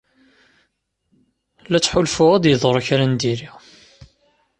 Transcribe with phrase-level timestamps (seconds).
[1.69, 3.49] La ttḥulfuɣ ad yeḍru kra n diri.